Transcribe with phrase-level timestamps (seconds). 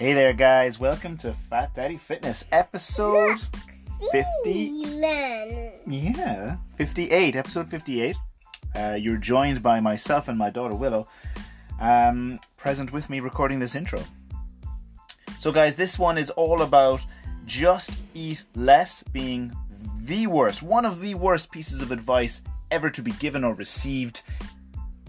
[0.00, 0.80] Hey there, guys.
[0.80, 3.38] Welcome to Fat Daddy Fitness, episode
[4.12, 4.72] 50.
[5.86, 8.16] Yeah, 58, episode 58.
[8.74, 11.06] Uh, you're joined by myself and my daughter Willow,
[11.80, 14.02] um, present with me recording this intro.
[15.38, 17.04] So, guys, this one is all about
[17.44, 19.52] just eat less being
[19.98, 22.40] the worst, one of the worst pieces of advice
[22.70, 24.22] ever to be given or received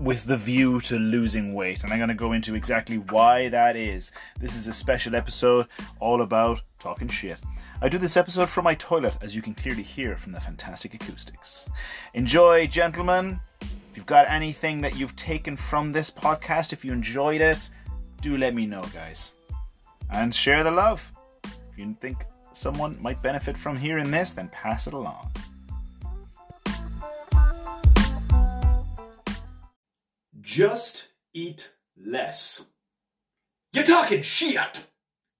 [0.00, 1.82] with the view to losing weight.
[1.82, 4.12] And I'm going to go into exactly why that is.
[4.38, 5.66] This is a special episode
[6.00, 7.40] all about talking shit.
[7.80, 10.94] I do this episode from my toilet, as you can clearly hear from the fantastic
[10.94, 11.68] acoustics.
[12.14, 13.40] Enjoy, gentlemen.
[13.60, 17.70] If you've got anything that you've taken from this podcast, if you enjoyed it,
[18.20, 19.34] do let me know, guys.
[20.10, 21.10] And share the love.
[21.44, 25.32] If you think someone might benefit from hearing this, then pass it along.
[30.46, 32.66] Just eat less.
[33.72, 34.86] You're talking shit!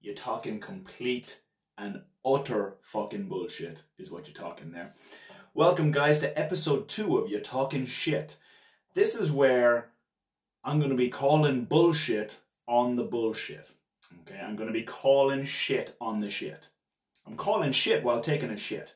[0.01, 1.39] You're talking complete
[1.77, 4.91] and utter fucking bullshit, is what you're talking there.
[5.53, 8.37] Welcome, guys, to episode two of You're Talking Shit.
[8.95, 9.91] This is where
[10.65, 13.71] I'm going to be calling bullshit on the bullshit.
[14.23, 16.67] Okay, I'm going to be calling shit on the shit.
[17.25, 18.95] I'm calling shit while taking a shit.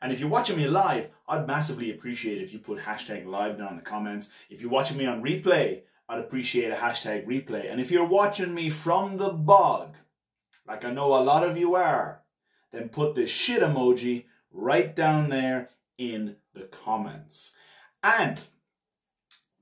[0.00, 3.70] And if you're watching me live, I'd massively appreciate if you put hashtag live down
[3.70, 4.32] in the comments.
[4.48, 7.70] If you're watching me on replay, I'd appreciate a hashtag replay.
[7.70, 9.94] And if you're watching me from the bog,
[10.66, 12.22] like I know a lot of you are,
[12.72, 17.56] then put the shit emoji right down there in the comments.
[18.02, 18.40] And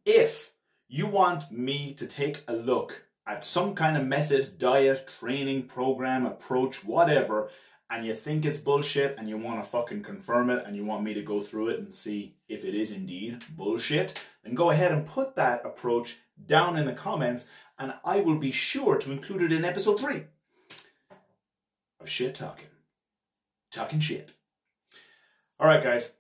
[0.05, 0.53] if
[0.89, 6.27] you want me to take a look at some kind of method, diet, training, program,
[6.27, 7.49] approach, whatever,
[7.91, 11.05] and you think it's bullshit and you want to fucking confirm it and you want
[11.05, 14.93] me to go through it and see if it is indeed bullshit, then go ahead
[14.93, 19.43] and put that approach down in the comments and I will be sure to include
[19.43, 20.25] it in episode 3
[22.01, 22.67] of Shit Talking.
[23.71, 24.33] Talking shit.
[25.59, 26.13] All right, guys.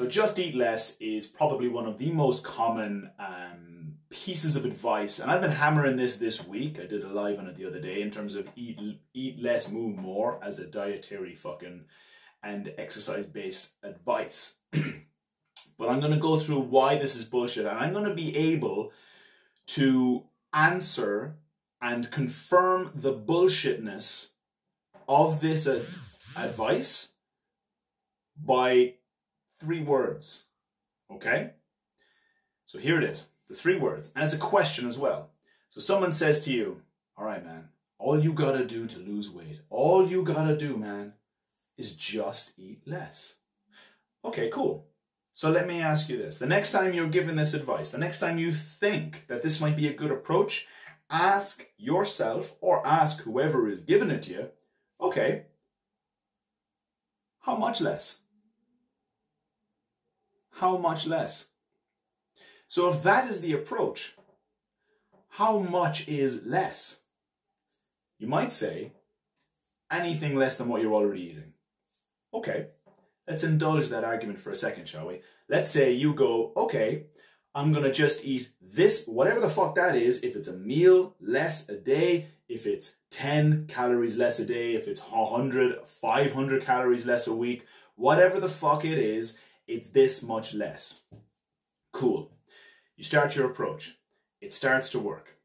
[0.00, 5.18] So, just eat less is probably one of the most common um, pieces of advice,
[5.18, 6.80] and I've been hammering this this week.
[6.80, 8.78] I did a live on it the other day in terms of eat
[9.12, 11.84] eat less, move more as a dietary fucking
[12.42, 14.54] and exercise based advice.
[14.72, 18.34] but I'm going to go through why this is bullshit, and I'm going to be
[18.34, 18.92] able
[19.76, 20.24] to
[20.54, 21.36] answer
[21.82, 24.30] and confirm the bullshitness
[25.06, 25.84] of this ad-
[26.38, 27.12] advice
[28.42, 28.94] by
[29.60, 30.44] three words.
[31.12, 31.50] Okay?
[32.64, 34.12] So here it is the three words.
[34.14, 35.30] And it's a question as well.
[35.68, 36.82] So someone says to you,
[37.16, 41.14] All right, man, all you gotta do to lose weight, all you gotta do, man,
[41.76, 43.36] is just eat less.
[44.24, 44.86] Okay, cool.
[45.32, 46.38] So let me ask you this.
[46.38, 49.76] The next time you're given this advice, the next time you think that this might
[49.76, 50.66] be a good approach,
[51.08, 54.48] ask yourself or ask whoever is giving it to you,
[55.00, 55.46] okay,
[57.40, 58.20] how much less?
[60.52, 61.48] How much less?
[62.66, 64.16] So if that is the approach,
[65.28, 67.00] how much is less?
[68.18, 68.92] You might say
[69.90, 71.52] anything less than what you're already eating.
[72.32, 72.68] Okay,
[73.26, 75.22] let's indulge that argument for a second, shall we?
[75.48, 77.06] Let's say you go, okay,
[77.54, 81.68] I'm gonna just eat this, whatever the fuck that is, if it's a meal less
[81.68, 87.26] a day, if it's 10 calories less a day, if it's 100, 500 calories less
[87.26, 87.66] a week,
[87.96, 89.38] whatever the fuck it is,
[89.70, 91.02] it's this much less.
[91.92, 92.32] Cool.
[92.96, 93.96] You start your approach.
[94.40, 95.36] It starts to work.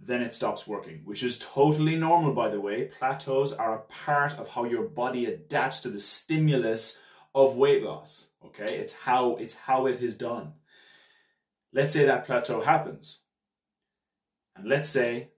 [0.00, 2.90] Then it stops working, which is totally normal, by the way.
[2.98, 7.00] Plateaus are a part of how your body adapts to the stimulus
[7.34, 8.30] of weight loss.
[8.44, 10.52] Okay, it's how it's how it is done.
[11.72, 13.22] Let's say that plateau happens,
[14.56, 15.30] and let's say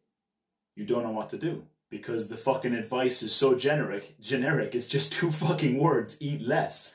[0.77, 4.15] you don't know what to do because the fucking advice is so generic.
[4.21, 6.95] Generic, it's just two fucking words: eat less.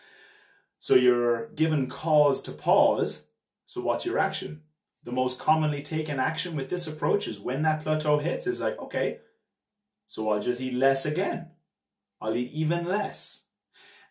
[0.85, 3.25] So you're given cause to pause
[3.65, 4.61] so what's your action?
[5.03, 8.79] The most commonly taken action with this approach is when that plateau hits is like,
[8.79, 9.17] okay,
[10.05, 11.47] so I'll just eat less again.
[12.21, 13.45] I'll eat even less.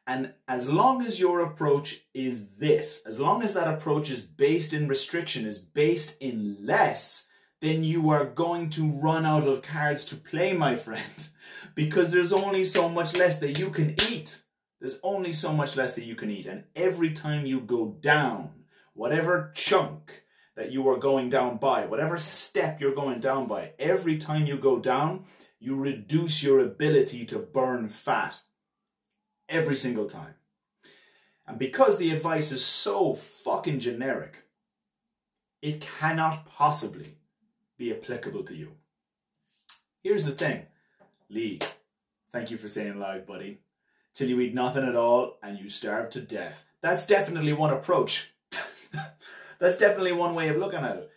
[0.09, 4.73] And as long as your approach is this, as long as that approach is based
[4.73, 7.29] in restriction, is based in less,
[7.61, 11.29] then you are going to run out of cards to play, my friend,
[11.77, 14.41] because there's only so much less that you can eat.
[14.85, 16.45] There's only so much less that you can eat.
[16.45, 18.51] And every time you go down,
[18.93, 20.25] whatever chunk
[20.57, 24.59] that you are going down by, whatever step you're going down by, every time you
[24.59, 25.25] go down,
[25.59, 28.43] you reduce your ability to burn fat
[29.49, 30.35] every single time.
[31.47, 34.37] And because the advice is so fucking generic,
[35.63, 37.17] it cannot possibly
[37.79, 38.73] be applicable to you.
[40.03, 40.67] Here's the thing,
[41.31, 41.61] Lee.
[42.35, 43.61] Thank you for saying live, buddy.
[44.15, 46.65] Till you eat nothing at all and you starve to death.
[46.81, 48.33] That's definitely one approach.
[49.59, 51.11] that's definitely one way of looking at it.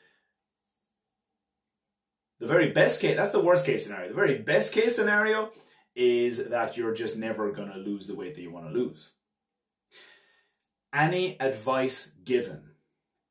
[2.39, 4.09] The very best case, that's the worst case scenario.
[4.09, 5.49] The very best case scenario
[5.95, 9.13] is that you're just never going to lose the weight that you want to lose.
[10.93, 12.61] Any advice given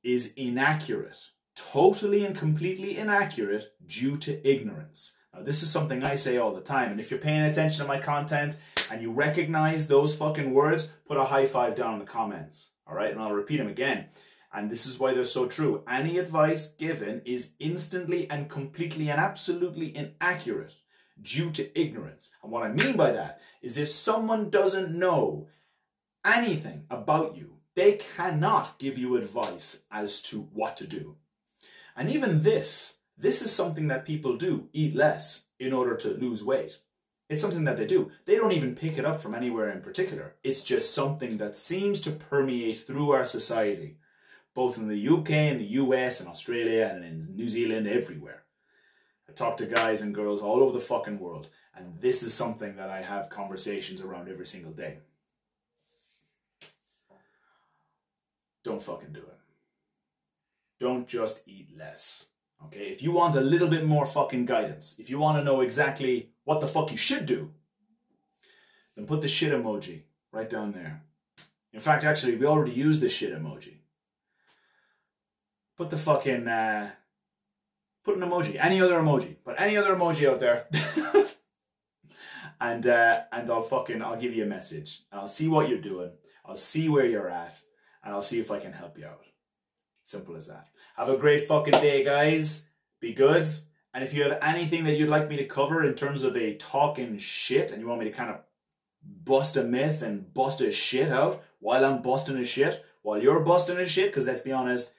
[0.02, 1.19] is inaccurate,
[1.54, 5.15] totally and completely inaccurate due to ignorance.
[5.36, 7.88] Now, this is something I say all the time, and if you're paying attention to
[7.88, 8.56] my content
[8.90, 12.70] and you recognize those fucking words, put a high five down in the comments.
[12.86, 14.06] All right, and I'll repeat them again.
[14.54, 15.82] And this is why they're so true.
[15.86, 20.74] Any advice given is instantly and completely and absolutely inaccurate
[21.20, 22.34] due to ignorance.
[22.42, 25.48] And what I mean by that is if someone doesn't know
[26.24, 31.16] anything about you, they cannot give you advice as to what to do.
[31.94, 36.44] And even this, this is something that people do eat less in order to lose
[36.44, 36.80] weight.
[37.28, 38.12] It's something that they do.
[38.24, 40.34] They don't even pick it up from anywhere in particular.
[40.44, 43.96] It's just something that seems to permeate through our society,
[44.54, 48.44] both in the UK and the US and Australia and in New Zealand, everywhere.
[49.28, 52.76] I talk to guys and girls all over the fucking world, and this is something
[52.76, 54.98] that I have conversations around every single day.
[58.62, 59.38] Don't fucking do it.
[60.78, 62.26] Don't just eat less.
[62.64, 65.61] Okay, if you want a little bit more fucking guidance, if you want to know
[65.61, 67.53] exactly what the fuck you should do,
[68.94, 71.03] then put the shit emoji right down there.
[71.73, 73.75] In fact, actually, we already use the shit emoji.
[75.76, 76.91] Put the fucking uh,
[78.03, 80.67] put an emoji, any other emoji, put any other emoji out there.
[82.61, 85.03] and uh, and I'll fucking I'll give you a message.
[85.12, 86.12] I'll see what you're doing.
[86.44, 87.61] I'll see where you're at,
[88.03, 89.25] and I'll see if I can help you out.
[90.03, 90.69] Simple as that.
[90.96, 92.69] Have a great fucking day, guys.
[93.00, 93.46] Be good.
[93.93, 96.54] And if you have anything that you'd like me to cover in terms of a
[96.54, 98.40] talking shit, and you want me to kind of
[99.02, 103.40] bust a myth and bust a shit out while I'm busting a shit, while you're
[103.40, 104.94] busting a shit, because let's be honest,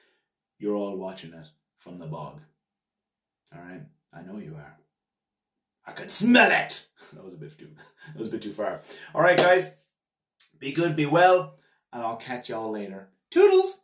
[0.59, 1.47] you're all watching it
[1.79, 2.41] from the bog.
[3.55, 3.81] All right,
[4.13, 4.77] I know you are.
[5.83, 6.87] I can smell it.
[7.13, 7.69] That was a bit too.
[8.07, 8.81] That was a bit too far.
[9.15, 9.73] All right, guys.
[10.59, 11.55] Be good, be well,
[11.91, 13.09] and I'll catch y'all later.
[13.31, 13.79] Toodles.